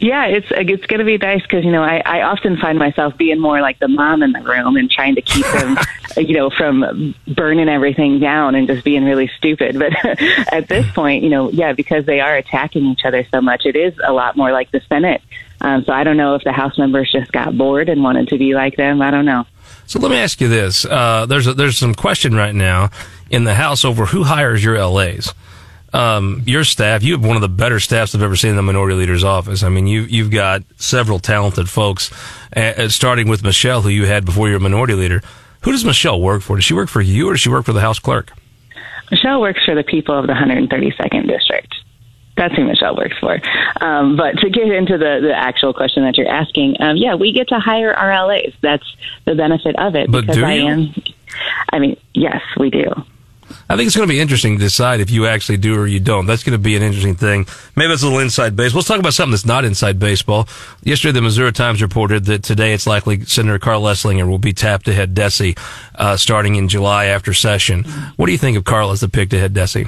Yeah, 0.00 0.26
it's 0.26 0.46
it's 0.50 0.86
going 0.86 1.00
to 1.00 1.04
be 1.04 1.18
nice 1.18 1.42
because 1.42 1.62
you 1.62 1.70
know 1.70 1.82
I, 1.82 2.02
I 2.04 2.22
often 2.22 2.56
find 2.56 2.78
myself 2.78 3.18
being 3.18 3.38
more 3.38 3.60
like 3.60 3.78
the 3.80 3.88
mom 3.88 4.22
in 4.22 4.32
the 4.32 4.40
room 4.40 4.76
and 4.76 4.90
trying 4.90 5.14
to 5.16 5.22
keep 5.22 5.44
them, 5.46 5.76
you 6.16 6.34
know, 6.34 6.48
from 6.48 7.14
burning 7.28 7.68
everything 7.68 8.18
down 8.18 8.54
and 8.54 8.66
just 8.66 8.82
being 8.82 9.04
really 9.04 9.30
stupid. 9.36 9.78
But 9.78 9.92
at 10.52 10.68
this 10.68 10.90
point, 10.92 11.22
you 11.22 11.28
know, 11.28 11.50
yeah, 11.50 11.74
because 11.74 12.06
they 12.06 12.20
are 12.20 12.34
attacking 12.34 12.86
each 12.86 13.04
other 13.04 13.26
so 13.30 13.42
much, 13.42 13.66
it 13.66 13.76
is 13.76 13.94
a 14.02 14.12
lot 14.12 14.38
more 14.38 14.52
like 14.52 14.70
the 14.70 14.80
Senate. 14.88 15.20
Um, 15.60 15.84
so 15.84 15.92
I 15.92 16.02
don't 16.02 16.16
know 16.16 16.34
if 16.34 16.44
the 16.44 16.52
House 16.52 16.78
members 16.78 17.12
just 17.12 17.30
got 17.30 17.56
bored 17.58 17.90
and 17.90 18.02
wanted 18.02 18.28
to 18.28 18.38
be 18.38 18.54
like 18.54 18.76
them. 18.76 19.02
I 19.02 19.10
don't 19.10 19.26
know. 19.26 19.46
So 19.86 19.98
let 19.98 20.10
me 20.10 20.16
ask 20.16 20.40
you 20.40 20.48
this: 20.48 20.86
uh, 20.86 21.26
there's 21.26 21.46
a, 21.46 21.52
there's 21.52 21.76
some 21.76 21.94
question 21.94 22.34
right 22.34 22.54
now 22.54 22.88
in 23.28 23.44
the 23.44 23.54
House 23.54 23.84
over 23.84 24.06
who 24.06 24.24
hires 24.24 24.64
your 24.64 24.82
LAs 24.82 25.34
um, 25.92 26.42
your 26.46 26.64
staff, 26.64 27.02
you 27.02 27.12
have 27.14 27.24
one 27.24 27.36
of 27.36 27.42
the 27.42 27.48
better 27.48 27.80
staffs 27.80 28.14
I've 28.14 28.22
ever 28.22 28.36
seen 28.36 28.50
in 28.50 28.56
the 28.56 28.62
minority 28.62 28.96
leader's 28.96 29.24
office. 29.24 29.62
I 29.62 29.68
mean, 29.68 29.86
you, 29.86 30.02
you've 30.02 30.30
got 30.30 30.62
several 30.76 31.18
talented 31.18 31.68
folks, 31.68 32.12
uh, 32.56 32.88
starting 32.88 33.28
with 33.28 33.42
Michelle, 33.42 33.82
who 33.82 33.88
you 33.88 34.06
had 34.06 34.24
before 34.24 34.48
you 34.48 34.54
were 34.54 34.60
minority 34.60 34.94
leader. 34.94 35.22
Who 35.62 35.72
does 35.72 35.84
Michelle 35.84 36.20
work 36.20 36.42
for? 36.42 36.56
Does 36.56 36.64
she 36.64 36.74
work 36.74 36.88
for 36.88 37.00
you 37.00 37.28
or 37.28 37.32
does 37.32 37.40
she 37.40 37.50
work 37.50 37.64
for 37.64 37.72
the 37.72 37.80
House 37.80 37.98
clerk? 37.98 38.32
Michelle 39.10 39.40
works 39.40 39.64
for 39.64 39.74
the 39.74 39.82
people 39.82 40.16
of 40.16 40.26
the 40.26 40.32
132nd 40.32 41.26
District. 41.26 41.74
That's 42.36 42.54
who 42.54 42.64
Michelle 42.64 42.96
works 42.96 43.18
for. 43.18 43.38
Um, 43.82 44.16
but 44.16 44.38
to 44.38 44.48
get 44.48 44.68
into 44.68 44.96
the, 44.96 45.18
the 45.20 45.34
actual 45.36 45.74
question 45.74 46.04
that 46.04 46.16
you're 46.16 46.28
asking, 46.28 46.76
um, 46.80 46.96
yeah, 46.96 47.14
we 47.14 47.32
get 47.32 47.48
to 47.48 47.58
hire 47.58 47.94
RLAs. 47.94 48.54
That's 48.62 48.86
the 49.26 49.34
benefit 49.34 49.76
of 49.78 49.94
it. 49.94 50.10
But 50.10 50.22
because 50.22 50.36
do 50.36 50.44
I 50.44 50.54
you? 50.54 50.68
am, 50.68 50.94
I 51.70 51.78
mean, 51.80 51.96
yes, 52.14 52.40
we 52.58 52.70
do. 52.70 52.86
I 53.68 53.76
think 53.76 53.86
it's 53.86 53.96
going 53.96 54.08
to 54.08 54.12
be 54.12 54.20
interesting 54.20 54.56
to 54.56 54.60
decide 54.60 55.00
if 55.00 55.10
you 55.10 55.26
actually 55.26 55.58
do 55.58 55.78
or 55.78 55.86
you 55.86 56.00
don't. 56.00 56.26
That's 56.26 56.42
going 56.42 56.52
to 56.52 56.58
be 56.58 56.76
an 56.76 56.82
interesting 56.82 57.14
thing. 57.14 57.46
Maybe 57.76 57.88
that's 57.88 58.02
a 58.02 58.06
little 58.06 58.20
inside 58.20 58.56
baseball. 58.56 58.78
Let's 58.78 58.88
talk 58.88 58.98
about 58.98 59.14
something 59.14 59.32
that's 59.32 59.46
not 59.46 59.64
inside 59.64 59.98
baseball. 59.98 60.48
Yesterday, 60.82 61.12
the 61.12 61.22
Missouri 61.22 61.52
Times 61.52 61.82
reported 61.82 62.24
that 62.26 62.42
today 62.42 62.72
it's 62.72 62.86
likely 62.86 63.24
Senator 63.24 63.58
Karla 63.58 63.92
Eslinger 63.92 64.28
will 64.28 64.38
be 64.38 64.52
tapped 64.52 64.86
to 64.86 64.94
head 64.94 65.14
DESE 65.14 65.54
uh, 65.94 66.16
starting 66.16 66.56
in 66.56 66.68
July 66.68 67.06
after 67.06 67.32
session. 67.34 67.84
What 68.16 68.26
do 68.26 68.32
you 68.32 68.38
think 68.38 68.56
of 68.56 68.64
Carl 68.64 68.90
as 68.90 69.00
the 69.00 69.08
pick 69.08 69.30
to 69.30 69.38
head 69.38 69.54
DESE? 69.54 69.86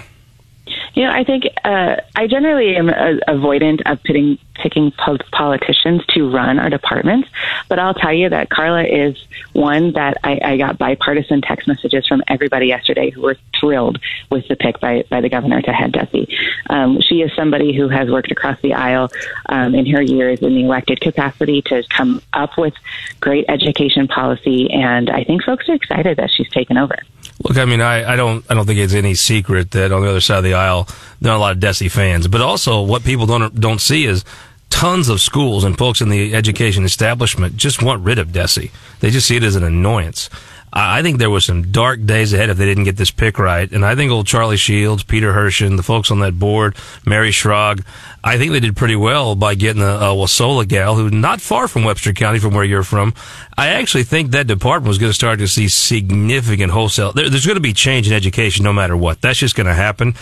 You 0.94 1.04
know, 1.04 1.10
I 1.10 1.24
think 1.24 1.44
uh, 1.64 1.96
I 2.14 2.26
generally 2.26 2.76
am 2.76 2.88
uh, 2.88 3.18
avoidant 3.26 3.80
of 3.86 4.02
putting, 4.04 4.38
picking 4.62 4.92
po- 4.92 5.18
politicians 5.32 6.04
to 6.06 6.30
run 6.30 6.58
our 6.58 6.70
departments, 6.70 7.28
but 7.68 7.78
I'll 7.78 7.94
tell 7.94 8.12
you 8.12 8.28
that 8.28 8.48
Karla 8.48 8.84
is 8.84 9.16
one 9.52 9.92
that 9.92 10.18
I, 10.22 10.40
I 10.42 10.56
got 10.56 10.78
bipartisan 10.78 11.42
text 11.42 11.66
messages 11.66 12.06
from 12.06 12.22
everybody 12.28 12.66
yesterday 12.66 13.10
who 13.10 13.22
were 13.22 13.36
thrilled 13.58 13.98
with 14.30 14.46
the 14.48 14.56
pick 14.56 14.80
by, 14.80 15.04
by 15.10 15.20
the 15.20 15.28
governor 15.28 15.60
to 15.62 15.72
head 15.72 15.92
DESE. 15.92 16.28
Um, 16.70 17.00
she 17.00 17.22
is 17.22 17.32
somebody 17.34 17.76
who 17.76 17.88
has 17.88 18.08
worked 18.08 18.30
across 18.30 18.60
the 18.60 18.74
aisle 18.74 19.10
um, 19.46 19.74
in 19.74 19.86
her 19.86 20.02
years 20.02 20.40
in 20.40 20.54
the 20.54 20.64
elected 20.64 21.00
capacity 21.00 21.62
to 21.62 21.82
come 21.90 22.22
up 22.32 22.56
with 22.56 22.74
great 23.20 23.44
education 23.48 24.06
policy, 24.08 24.70
and 24.70 25.10
I 25.10 25.24
think 25.24 25.42
folks 25.42 25.68
are 25.68 25.74
excited 25.74 26.18
that 26.18 26.30
she's 26.30 26.48
taken 26.50 26.76
over. 26.76 26.96
Look, 27.44 27.58
I 27.58 27.64
mean, 27.64 27.80
I, 27.80 28.12
I 28.12 28.16
don't, 28.16 28.44
I 28.48 28.54
don't 28.54 28.66
think 28.66 28.78
it's 28.78 28.94
any 28.94 29.14
secret 29.14 29.72
that 29.72 29.90
on 29.90 30.02
the 30.02 30.08
other 30.08 30.20
side 30.20 30.38
of 30.38 30.44
the 30.44 30.54
aisle, 30.54 30.88
there 31.20 31.32
are 31.32 31.36
a 31.36 31.40
lot 31.40 31.52
of 31.52 31.60
DESE 31.60 31.88
fans. 31.88 32.28
But 32.28 32.40
also, 32.40 32.82
what 32.82 33.04
people 33.04 33.26
don't 33.26 33.58
don't 33.58 33.80
see 33.80 34.06
is 34.06 34.24
tons 34.72 35.08
of 35.10 35.20
schools 35.20 35.64
and 35.64 35.76
folks 35.76 36.00
in 36.00 36.08
the 36.08 36.34
education 36.34 36.84
establishment 36.84 37.56
just 37.56 37.82
want 37.82 38.02
rid 38.02 38.18
of 38.18 38.32
DESE. 38.32 38.70
They 39.00 39.10
just 39.10 39.28
see 39.28 39.36
it 39.36 39.42
as 39.42 39.54
an 39.54 39.62
annoyance. 39.62 40.30
I 40.74 41.02
think 41.02 41.18
there 41.18 41.28
was 41.28 41.44
some 41.44 41.70
dark 41.70 42.02
days 42.06 42.32
ahead 42.32 42.48
if 42.48 42.56
they 42.56 42.64
didn't 42.64 42.84
get 42.84 42.96
this 42.96 43.10
pick 43.10 43.38
right. 43.38 43.70
And 43.70 43.84
I 43.84 43.94
think 43.94 44.10
old 44.10 44.26
Charlie 44.26 44.56
Shields, 44.56 45.02
Peter 45.02 45.34
Herschend, 45.34 45.78
the 45.78 45.82
folks 45.82 46.10
on 46.10 46.20
that 46.20 46.38
board, 46.38 46.76
Mary 47.04 47.30
Schrag, 47.30 47.84
I 48.24 48.38
think 48.38 48.52
they 48.52 48.60
did 48.60 48.74
pretty 48.74 48.96
well 48.96 49.34
by 49.34 49.54
getting 49.54 49.82
a, 49.82 49.96
a 49.96 50.14
Wasola 50.14 50.66
gal 50.66 50.94
who's 50.94 51.12
not 51.12 51.42
far 51.42 51.68
from 51.68 51.84
Webster 51.84 52.14
County 52.14 52.38
from 52.38 52.54
where 52.54 52.64
you're 52.64 52.84
from. 52.84 53.12
I 53.58 53.68
actually 53.68 54.04
think 54.04 54.30
that 54.30 54.46
department 54.46 54.88
was 54.88 54.96
going 54.96 55.10
to 55.10 55.14
start 55.14 55.40
to 55.40 55.48
see 55.48 55.68
significant 55.68 56.72
wholesale. 56.72 57.12
There, 57.12 57.28
there's 57.28 57.46
going 57.46 57.56
to 57.56 57.60
be 57.60 57.74
change 57.74 58.08
in 58.08 58.14
education 58.14 58.64
no 58.64 58.72
matter 58.72 58.96
what. 58.96 59.20
That's 59.20 59.38
just 59.38 59.54
going 59.54 59.66
to 59.66 59.74
happen. 59.74 60.14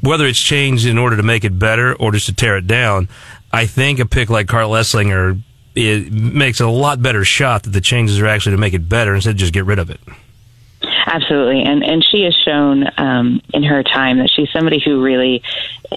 Whether 0.00 0.26
it's 0.26 0.38
changed 0.38 0.86
in 0.86 0.98
order 0.98 1.16
to 1.16 1.22
make 1.24 1.44
it 1.44 1.58
better 1.58 1.94
or 1.94 2.12
just 2.12 2.26
to 2.26 2.34
tear 2.34 2.58
it 2.58 2.68
down, 2.68 3.08
I 3.52 3.66
think 3.66 3.98
a 3.98 4.06
pick 4.06 4.30
like 4.30 4.48
Karla 4.48 4.80
Eslinger 4.80 5.40
it 5.76 6.10
makes 6.10 6.60
a 6.60 6.66
lot 6.66 7.02
better 7.02 7.22
shot 7.24 7.64
that 7.64 7.70
the 7.70 7.82
changes 7.82 8.18
are 8.18 8.26
actually 8.26 8.56
to 8.56 8.60
make 8.60 8.72
it 8.72 8.88
better 8.88 9.14
instead 9.14 9.32
of 9.32 9.36
just 9.36 9.52
get 9.52 9.66
rid 9.66 9.78
of 9.78 9.90
it. 9.90 10.00
Absolutely, 11.06 11.62
and 11.62 11.84
and 11.84 12.04
she 12.04 12.24
has 12.24 12.34
shown 12.34 12.84
um, 12.96 13.40
in 13.54 13.62
her 13.62 13.84
time 13.84 14.18
that 14.18 14.28
she's 14.28 14.50
somebody 14.50 14.80
who 14.84 15.00
really 15.00 15.40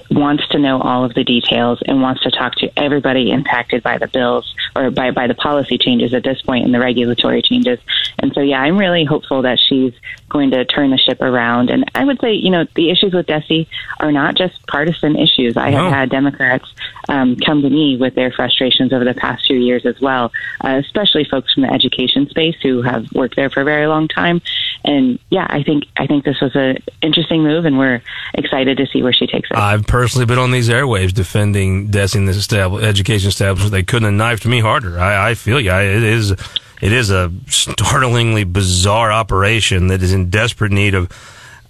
wants 0.08 0.46
to 0.48 0.58
know 0.58 0.80
all 0.80 1.04
of 1.04 1.14
the 1.14 1.24
details 1.24 1.82
and 1.84 2.00
wants 2.00 2.22
to 2.22 2.30
talk 2.30 2.54
to 2.54 2.70
everybody 2.78 3.32
impacted 3.32 3.82
by 3.82 3.98
the 3.98 4.06
bills 4.06 4.54
or 4.76 4.90
by 4.90 5.10
by 5.10 5.26
the 5.26 5.34
policy 5.34 5.78
changes 5.78 6.14
at 6.14 6.22
this 6.22 6.40
point 6.42 6.64
and 6.64 6.72
the 6.72 6.78
regulatory 6.78 7.42
changes. 7.42 7.80
And 8.20 8.32
so, 8.34 8.40
yeah, 8.40 8.60
I'm 8.60 8.78
really 8.78 9.04
hopeful 9.04 9.42
that 9.42 9.58
she's 9.58 9.92
going 10.28 10.52
to 10.52 10.64
turn 10.64 10.90
the 10.90 10.98
ship 10.98 11.20
around. 11.20 11.70
And 11.70 11.84
I 11.94 12.04
would 12.04 12.20
say, 12.20 12.34
you 12.34 12.50
know, 12.50 12.66
the 12.76 12.90
issues 12.90 13.12
with 13.12 13.26
DESE 13.26 13.66
are 13.98 14.12
not 14.12 14.36
just 14.36 14.64
partisan 14.66 15.16
issues. 15.16 15.56
I 15.56 15.70
have 15.70 15.90
had 15.90 16.10
Democrats 16.10 16.72
um, 17.08 17.36
come 17.36 17.62
to 17.62 17.70
me 17.70 17.96
with 17.96 18.14
their 18.14 18.30
frustrations 18.30 18.92
over 18.92 19.04
the 19.04 19.14
past 19.14 19.46
few 19.46 19.58
years 19.58 19.84
as 19.84 20.00
well, 20.00 20.30
uh, 20.64 20.80
especially 20.84 21.24
folks 21.24 21.52
from 21.52 21.64
the 21.64 21.72
education 21.72 22.28
space 22.28 22.56
who 22.62 22.82
have 22.82 23.10
worked 23.12 23.34
there 23.36 23.50
for 23.50 23.60
a 23.60 23.64
very 23.64 23.86
long 23.86 24.06
time. 24.06 24.40
And 24.84 25.18
yeah, 25.28 25.46
I 25.48 25.62
think 25.62 25.84
I 25.96 26.06
think 26.06 26.24
this 26.24 26.40
was 26.40 26.52
an 26.54 26.78
interesting 27.02 27.42
move, 27.42 27.64
and 27.66 27.78
we're 27.78 28.02
excited 28.34 28.78
to 28.78 28.86
see 28.86 29.02
where 29.02 29.12
she 29.12 29.26
takes 29.26 29.50
it. 29.50 29.56
I've 29.56 29.86
personally 29.86 30.26
been 30.26 30.38
on 30.38 30.50
these 30.50 30.68
airwaves 30.68 31.12
defending 31.12 31.88
DESE 31.88 32.14
and 32.14 32.28
this 32.28 32.46
estab- 32.46 32.82
education 32.82 33.28
establishment. 33.28 33.72
They 33.72 33.82
couldn't 33.82 34.04
have 34.04 34.14
knifed 34.14 34.46
me 34.46 34.60
harder. 34.60 34.98
I, 34.98 35.30
I 35.30 35.34
feel 35.34 35.60
you. 35.60 35.70
I, 35.70 35.82
it 35.82 36.02
is, 36.02 36.30
it 36.30 36.92
is 36.92 37.10
a 37.10 37.30
startlingly 37.46 38.44
bizarre 38.44 39.12
operation 39.12 39.88
that 39.88 40.02
is 40.02 40.12
in 40.12 40.30
desperate 40.30 40.72
need 40.72 40.94
of. 40.94 41.10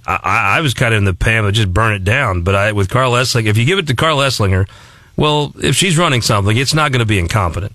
I, 0.07 0.59
I 0.59 0.61
was 0.61 0.75
kind 0.75 0.95
of 0.95 0.99
in 0.99 1.05
the 1.05 1.14
pan, 1.14 1.43
but 1.45 1.55
just 1.55 1.73
burn 1.73 1.93
it 1.95 2.05
down. 2.05 2.43
But 2.43 2.55
I, 2.55 2.73
with 2.73 2.88
Karla 2.88 3.23
Eslinger, 3.23 3.47
if 3.47 3.59
you 3.59 3.64
give 3.64 3.79
it 3.79 3.87
to 3.88 3.95
Karla 3.95 4.26
Eslinger, 4.26 4.69
well, 5.17 5.52
if 5.62 5.76
she's 5.76 5.99
running 5.99 6.23
something, 6.23 6.57
it's 6.57 6.75
not 6.75 6.93
going 6.93 7.00
to 7.00 7.07
be 7.07 7.19
incompetent. 7.19 7.73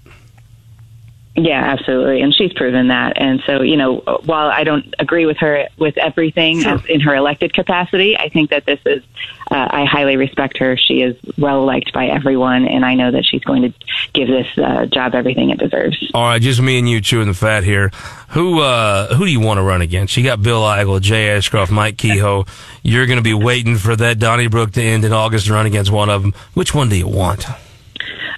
Yeah, 1.38 1.62
absolutely, 1.62 2.22
and 2.22 2.34
she's 2.34 2.54
proven 2.54 2.88
that. 2.88 3.18
And 3.18 3.44
so, 3.46 3.62
you 3.62 3.76
know, 3.76 3.98
while 4.24 4.48
I 4.48 4.64
don't 4.64 4.94
agree 5.00 5.26
with 5.26 5.38
her 5.38 5.68
with 5.78 5.98
everything 5.98 6.64
as 6.66 6.86
in 6.86 7.02
her 7.02 7.14
elected 7.14 7.54
capacity, 7.54 8.18
I 8.18 8.30
think 8.30 8.52
that 8.52 8.66
this 8.66 8.80
is. 8.86 9.04
Uh, 9.52 9.68
I 9.70 9.86
highly 9.86 10.16
respect 10.16 10.58
her. 10.58 10.76
She 10.76 11.02
is 11.02 11.16
well 11.38 11.66
liked 11.66 11.94
by 11.94 12.08
everyone, 12.08 12.66
and 12.68 12.84
I 12.86 12.96
know 12.96 13.12
that 13.12 13.26
she's 13.26 13.44
going 13.44 13.62
to 13.64 13.74
give 14.14 14.28
this 14.28 14.48
uh, 14.58 14.86
job 14.86 15.14
everything 15.14 15.50
it 15.50 15.60
deserves. 15.60 15.98
All 16.14 16.24
right, 16.24 16.42
just 16.42 16.62
me 16.62 16.80
and 16.80 16.90
you 16.90 17.00
chewing 17.02 17.28
the 17.28 17.34
fat 17.34 17.64
here. 17.64 17.92
Who 18.30 18.62
uh, 18.62 19.14
who 19.14 19.26
do 19.26 19.32
you 19.32 19.42
want 19.42 19.58
to 19.58 19.64
run 19.64 19.82
against? 19.82 20.16
You 20.16 20.24
got 20.24 20.42
Bill 20.42 20.62
Eigel, 20.62 21.02
Jay 21.02 21.30
Ashcroft, 21.36 21.72
Mike 21.72 21.98
Kehoe. 21.98 22.48
You're 22.82 23.08
going 23.08 23.18
to 23.18 23.24
be 23.24 23.34
waiting 23.34 23.76
for 23.76 23.96
that 23.96 24.20
Donnybrook 24.20 24.72
to 24.72 24.82
end 24.82 25.04
in 25.04 25.12
August 25.12 25.48
to 25.48 25.54
run 25.54 25.66
against 25.66 25.92
one 25.92 26.10
of 26.10 26.22
them. 26.22 26.34
Which 26.54 26.74
one 26.74 26.88
do 26.88 26.96
you 26.96 27.08
want? 27.08 27.46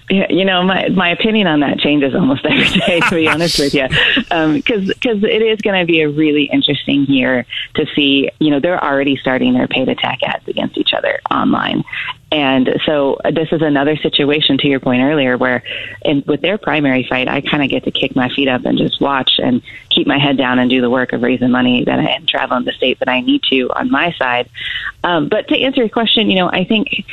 You 0.10 0.46
know, 0.46 0.64
my 0.64 0.88
my 0.90 1.10
opinion 1.10 1.48
on 1.48 1.60
that 1.60 1.80
changes 1.80 2.16
almost 2.16 2.46
every 2.50 2.80
day. 2.80 3.00
To 3.02 3.16
be 3.16 3.28
honest 3.28 3.60
with 3.60 3.74
you, 3.74 3.88
because 3.88 4.88
because 4.88 5.24
it 5.24 5.42
is 5.42 5.60
going 5.62 5.80
to 5.80 5.86
be 5.86 6.02
a 6.02 6.10
really 6.10 6.46
interesting 6.46 7.06
year 7.06 7.46
to 7.76 7.86
see. 7.94 8.30
You 8.40 8.52
know, 8.52 8.60
they're 8.60 8.82
already 8.82 9.18
starting 9.18 9.54
their 9.54 9.68
paid 9.68 9.90
attack 9.90 10.20
ads 10.24 10.48
against 10.48 10.78
each 10.78 10.94
other 10.94 11.20
online, 11.30 11.84
and 12.32 12.80
so 12.86 13.16
uh, 13.26 13.32
this 13.32 13.50
is 13.52 13.62
another 13.62 13.98
situation. 13.98 14.58
To 14.60 14.68
your 14.68 14.80
point 14.80 15.02
earlier, 15.02 15.38
where 15.38 15.64
in, 16.04 16.24
with 16.26 16.42
their 16.42 16.58
primary 16.58 17.06
fight, 17.08 17.28
I 17.28 17.42
kind 17.42 17.64
of 17.64 17.70
get 17.70 17.84
to 17.84 17.92
kick 17.92 18.16
my 18.16 18.30
feet 18.30 18.48
up 18.48 18.66
and 18.66 18.78
just 18.78 19.02
watch 19.02 19.32
and 19.40 19.62
keep 19.90 20.08
my 20.08 20.20
head 20.20 20.38
down 20.38 20.60
and 20.60 20.70
do 20.70 20.80
the 20.80 20.90
work 20.90 21.14
of 21.14 21.22
raising 21.22 21.52
money 21.52 21.84
that 21.84 22.00
I 22.00 22.04
and 22.04 22.28
traveling 22.28 22.66
the 22.66 22.72
state 22.72 23.00
that 23.00 23.10
I 23.10 23.22
need 23.22 23.44
to 23.50 23.70
on 23.76 23.92
my 23.92 24.12
side. 24.14 24.50
Um, 25.04 25.30
but 25.30 25.48
to 25.50 25.58
answer 25.58 25.82
your 25.82 25.90
question, 25.90 26.30
you 26.30 26.38
know, 26.38 26.50
I 26.50 26.64
think 26.64 27.06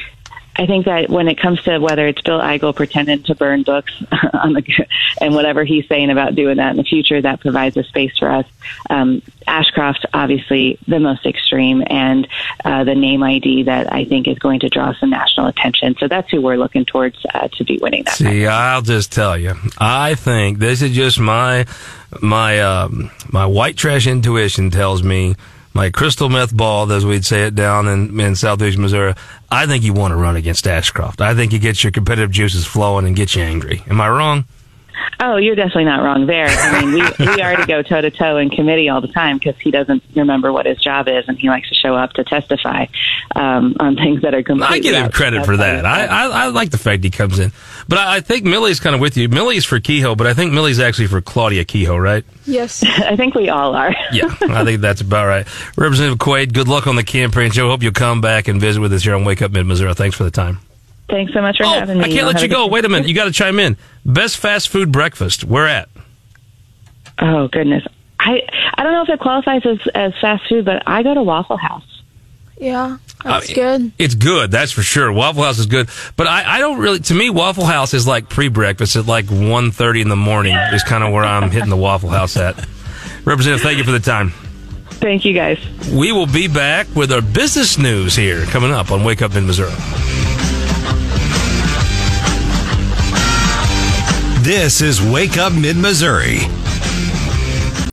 I 0.57 0.67
think 0.67 0.85
that 0.85 1.09
when 1.09 1.27
it 1.29 1.41
comes 1.41 1.61
to 1.63 1.79
whether 1.79 2.07
it's 2.07 2.21
Bill 2.21 2.39
Eigel 2.39 2.75
pretending 2.75 3.23
to 3.25 3.35
burn 3.35 3.65
books 3.65 3.93
on 4.33 4.53
the 4.53 4.87
and 5.21 5.35
whatever 5.35 5.65
he's 5.65 5.87
saying 5.89 6.11
about 6.11 6.35
doing 6.35 6.59
that 6.59 6.71
in 6.71 6.77
the 6.77 6.85
future, 6.85 7.21
that 7.21 7.41
provides 7.41 7.77
a 7.77 7.83
space 7.85 8.17
for 8.19 8.31
us. 8.31 8.47
Um, 8.89 9.23
Ashcroft, 9.47 10.07
obviously, 10.15 10.79
the 10.87 11.01
most 11.01 11.27
extreme 11.27 11.83
and 11.87 12.29
uh, 12.65 12.85
the 12.85 12.95
name 12.95 13.23
ID 13.23 13.65
that 13.65 13.93
I 13.93 14.05
think 14.05 14.29
is 14.29 14.39
going 14.39 14.61
to 14.61 14.69
draw 14.69 14.95
some 14.95 15.11
national 15.11 15.49
attention. 15.49 15.97
So 15.99 16.09
that's 16.09 16.31
who 16.31 16.41
we're 16.41 16.57
looking 16.57 16.85
towards 16.85 17.17
uh, 17.35 17.49
to 17.49 17.65
be 17.65 17.79
winning 17.79 18.05
that. 18.05 18.15
See, 18.15 18.47
I'll 18.47 18.83
just 18.83 19.13
tell 19.13 19.37
you. 19.37 19.55
I 19.79 20.15
think 20.15 20.59
this 20.59 20.83
is 20.83 20.93
just 20.93 21.19
my 21.19 21.67
my 22.21 22.61
um, 22.61 23.11
my 23.29 23.47
white 23.47 23.77
trash 23.77 24.07
intuition 24.07 24.71
tells 24.71 25.03
me 25.03 25.35
my 25.75 25.91
crystal 25.91 26.29
meth 26.29 26.57
ball, 26.57 26.91
as 26.93 27.05
we'd 27.05 27.25
say 27.25 27.47
it 27.47 27.55
down 27.55 27.89
in, 27.89 28.19
in 28.21 28.37
southeast 28.37 28.79
Missouri. 28.79 29.15
I 29.51 29.67
think 29.67 29.85
you 29.85 29.93
want 29.93 30.13
to 30.13 30.17
run 30.17 30.37
against 30.37 30.67
Ashcroft. 30.67 31.21
I 31.21 31.35
think 31.35 31.53
it 31.53 31.59
gets 31.59 31.83
your 31.83 31.91
competitive 31.91 32.31
juices 32.31 32.65
flowing 32.65 33.07
and 33.07 33.17
gets 33.17 33.35
you 33.35 33.43
angry. 33.43 33.83
Am 33.89 34.01
I 34.01 34.09
wrong? 34.09 34.45
Oh, 35.21 35.37
you're 35.37 35.55
definitely 35.55 35.85
not 35.85 36.03
wrong 36.03 36.27
there. 36.27 36.47
I 36.47 36.85
mean, 36.85 36.95
we 36.95 37.01
we 37.27 37.43
already 37.43 37.67
go 37.67 37.83
toe 37.83 38.01
to 38.01 38.11
toe 38.11 38.37
in 38.39 38.51
committee 38.51 38.89
all 38.89 39.01
the 39.01 39.09
time 39.09 39.39
because 39.39 39.57
he 39.61 39.71
doesn't 39.71 40.03
remember 40.15 40.53
what 40.53 40.67
his 40.67 40.79
job 40.79 41.09
is 41.09 41.25
and 41.29 41.39
he 41.39 41.49
likes 41.49 41.69
to 41.69 41.75
show 41.75 41.95
up 41.95 42.13
to 42.15 42.25
testify 42.25 42.87
um, 43.37 43.77
on 43.81 43.97
things 43.97 44.23
that 44.23 44.35
are 44.35 44.43
completely. 44.43 44.77
I 44.77 44.81
give 44.81 44.95
him 44.95 45.11
credit 45.11 45.45
for 45.45 45.57
that. 45.57 45.87
I, 45.87 46.07
I, 46.07 46.27
I 46.27 46.47
like 46.49 46.71
the 46.71 46.79
fact 46.79 47.05
he 47.05 47.11
comes 47.11 47.39
in. 47.39 47.53
But 47.89 47.99
I, 47.99 48.17
I 48.17 48.21
think 48.21 48.45
Millie's 48.45 48.81
kind 48.81 48.95
of 48.95 49.01
with 49.01 49.17
you. 49.17 49.29
Millie's 49.29 49.65
for 49.65 49.81
Kehoe, 49.81 50.15
but 50.15 50.27
I 50.27 50.35
think 50.35 50.53
Millie's 50.53 50.81
actually 50.81 51.09
for 51.09 51.21
Claudia 51.21 51.65
Kehoe, 51.65 51.97
right? 51.97 52.25
Yes. 52.45 52.85
I 52.87 53.17
think 53.17 53.35
we 53.35 53.49
all 53.49 53.75
are. 53.75 53.95
Yeah, 54.13 54.35
I 54.41 54.65
think 54.65 54.81
that's 54.81 55.01
about 55.01 55.27
right. 55.27 55.47
Representative 55.77 56.19
Quade, 56.19 56.55
good 56.55 56.69
luck 56.69 56.87
on 56.87 56.97
the 56.97 57.05
campaign 57.05 57.51
show. 57.51 57.69
Hope 57.69 57.83
you'll 57.83 57.93
come 57.93 58.21
back 58.21 58.49
and 58.49 58.61
visit 58.61 58.81
with 58.81 58.93
us 58.93 59.03
here 59.03 59.15
on 59.15 59.25
Wake 59.25 59.43
Up 59.43 59.51
Mid 59.51 59.67
Missouri. 59.67 59.95
Thanks 59.95 60.17
for 60.17 60.25
the 60.25 60.31
time. 60.31 60.61
Thanks 61.09 61.33
so 61.35 61.43
much 61.43 61.59
for 61.59 61.65
Oh, 61.67 61.69
having 61.69 61.99
me. 61.99 62.05
I 62.05 62.09
can't 62.09 62.17
Y'all 62.19 62.27
let 62.27 62.41
you 62.41 62.47
a 62.47 62.49
good 62.49 62.55
go. 62.55 62.67
Wait 62.69 62.85
a 62.85 62.89
minute. 62.89 63.09
You 63.09 63.15
got 63.15 63.25
to 63.25 63.31
chime 63.33 63.59
in. 63.59 63.77
Best 64.07 64.37
fast 64.39 64.69
food 64.71 64.91
breakfast. 64.91 65.45
Where 65.45 65.67
at? 65.67 65.89
Oh 67.19 67.47
goodness, 67.49 67.85
I 68.19 68.41
I 68.77 68.83
don't 68.83 68.93
know 68.93 69.03
if 69.03 69.09
it 69.09 69.21
qualifies 69.21 69.65
as 69.67 69.79
as 69.95 70.13
fast 70.21 70.49
food, 70.49 70.65
but 70.65 70.83
I 70.87 71.03
go 71.03 71.15
to 71.15 71.23
Waffle 71.23 71.57
House. 71.57 71.85
Yeah. 72.59 72.97
That's 73.23 73.51
I- 73.51 73.55
good. 73.55 73.93
It's 73.99 74.15
good, 74.15 74.51
that's 74.51 74.73
for 74.73 74.83
sure. 74.83 75.13
Waffle 75.13 75.43
House 75.45 75.59
is 75.59 75.67
good, 75.67 75.89
but 76.17 76.27
I, 76.27 76.57
I 76.57 76.59
don't 76.59 76.79
really. 76.79 76.99
To 77.01 77.15
me, 77.15 77.31
Waffle 77.31 77.65
House 77.65 77.95
is 77.95 78.07
like 78.07 78.29
pre-breakfast 78.29 78.97
at 78.97 79.07
like 79.07 79.27
1.30 79.27 80.03
in 80.03 80.09
the 80.09 80.17
morning. 80.17 80.55
Is 80.73 80.83
kind 80.85 81.03
of 81.05 81.13
where 81.13 81.25
I'm 81.25 81.51
hitting 81.51 81.71
the 81.71 81.77
Waffle 81.77 82.11
House 82.11 82.37
at. 82.37 82.57
Representative, 83.25 83.63
thank 83.63 83.79
you 83.79 83.85
for 83.85 83.93
the 83.93 84.01
time. 84.01 84.31
Thank 85.01 85.25
you 85.25 85.33
guys. 85.35 85.59
We 85.91 86.13
will 86.13 86.27
be 86.27 86.49
back 86.49 86.87
with 86.95 87.13
our 87.13 87.23
business 87.23 87.79
news 87.79 88.15
here 88.17 88.45
coming 88.47 88.73
up 88.73 88.91
on 88.91 89.05
Wake 89.05 89.23
Up 89.23 89.35
in 89.37 89.47
Missouri. 89.47 89.73
This 94.45 94.83
is 94.83 95.01
Wake 95.01 95.39
Up 95.39 95.55
Mid 95.55 95.79
Missouri 95.79 96.41